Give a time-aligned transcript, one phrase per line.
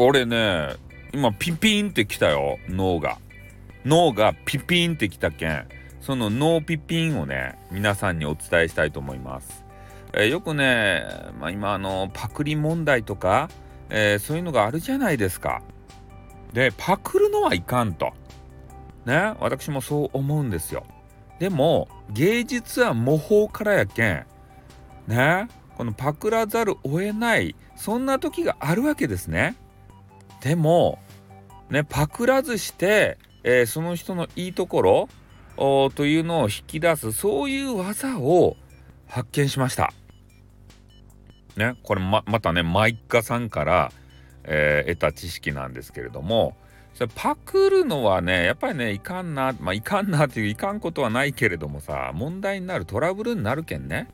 [0.00, 0.76] 俺ね
[1.12, 3.18] 今ピピンってきたよ脳が。
[3.84, 5.66] 脳がピピンってきたけん
[6.00, 9.64] その脳ピピンをね皆さんにお伝えしたいと思います、
[10.12, 11.04] えー、よくね、
[11.40, 13.48] まあ、今あのパクリ問題とか、
[13.88, 15.62] えー、そういうのがあるじゃないですか。
[16.52, 18.12] でパクるのはいかんと。
[19.04, 20.84] ね私もそう思うんですよ。
[21.40, 24.26] でも芸術は模倣からやけん
[25.06, 29.56] ねこのパクらざるを得ないそんな時があるわけですね。
[30.40, 30.98] でも
[31.70, 35.08] ねパクらずして、えー、その人のいいところ
[35.56, 38.56] というのを引き出すそういう技を
[39.08, 39.92] 発見しました。
[41.56, 43.92] ねこれままたねマイカさんから、
[44.44, 46.56] えー、得た知識なんですけれども
[46.94, 54.08] それパクるのはねやっぱりねいかんなまあいかんなっていういかんことはないけれどもさ問題になるトラブルになるけんね、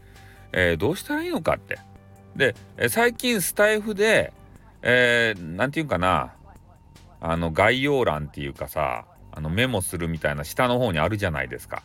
[0.53, 1.79] えー、どうしたらいいのかって。
[2.35, 2.57] で
[2.89, 4.33] 最近スタイフで
[4.87, 6.35] えー、て言うかな
[7.19, 11.83] あの概要欄っていうかさあのメモするみたいな下の方にあるじゃないですか。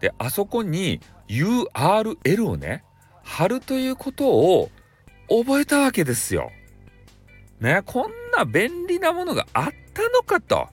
[0.00, 2.82] であそこに URL をね
[3.22, 4.70] 貼るということを
[5.28, 6.50] 覚えたわけですよ。
[7.60, 10.68] ねこんな便利なものがあったのかと。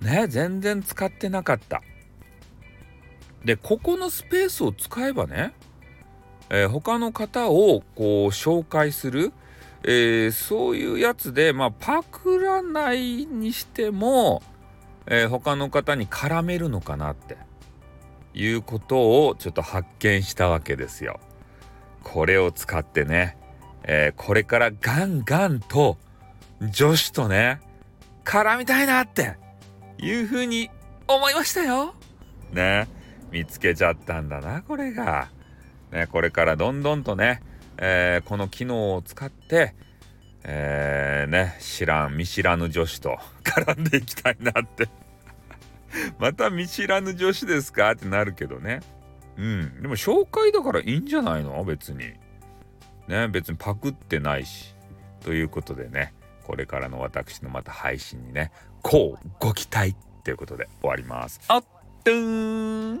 [0.00, 1.82] ね全然使ってなかった。
[3.44, 5.52] でここのスペースを使えばね、
[6.48, 9.32] えー、他の方をこう紹介する、
[9.86, 14.42] えー、そういうやつでまあパクらないにしても、
[15.06, 17.36] えー、他の方に絡めるのかなって
[18.32, 21.20] いうことをちょっと発見したわけですよ。
[22.02, 23.36] これを使ってね、
[23.82, 25.98] えー、これからガンガンと
[26.62, 27.60] 女子とね
[28.24, 29.36] 絡みたいなって
[29.98, 30.70] いうふうに
[31.06, 31.94] 思いましたよ。
[32.52, 32.88] ね
[33.30, 35.28] 見つけちゃったんだなこれが。
[35.92, 37.42] ねこれからどんどんとね、
[37.78, 39.74] えー、この機能を使って
[40.44, 44.88] えー、ね知らん見知らぬ女子と絡んでいきたいなって。
[46.18, 48.80] また見知らぬ女子ですかってなるけどね。
[49.36, 49.82] うん。
[49.82, 52.12] でも紹介だからいいんじゃないの別に。
[53.08, 54.74] ね別にパクってないし。
[55.20, 56.12] ということでね。
[56.44, 58.52] これからの私のまた配信にね
[58.82, 61.40] こうご期待ということで終わります。
[61.48, 61.64] あっ
[62.04, 63.00] とーん。